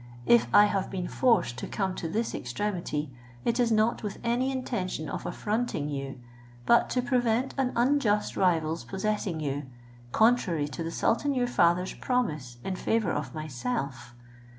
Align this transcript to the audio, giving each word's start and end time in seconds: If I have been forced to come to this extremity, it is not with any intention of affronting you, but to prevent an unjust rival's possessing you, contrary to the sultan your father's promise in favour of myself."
If 0.25 0.47
I 0.51 0.65
have 0.65 0.89
been 0.89 1.07
forced 1.07 1.59
to 1.59 1.67
come 1.67 1.93
to 1.97 2.09
this 2.09 2.33
extremity, 2.33 3.13
it 3.45 3.59
is 3.59 3.71
not 3.71 4.01
with 4.01 4.17
any 4.23 4.51
intention 4.51 5.07
of 5.07 5.27
affronting 5.27 5.89
you, 5.89 6.19
but 6.65 6.89
to 6.89 7.03
prevent 7.03 7.53
an 7.55 7.71
unjust 7.75 8.35
rival's 8.35 8.83
possessing 8.83 9.39
you, 9.39 9.67
contrary 10.11 10.67
to 10.69 10.81
the 10.81 10.89
sultan 10.89 11.35
your 11.35 11.45
father's 11.45 11.93
promise 11.93 12.57
in 12.63 12.77
favour 12.77 13.11
of 13.11 13.35
myself." 13.35 14.15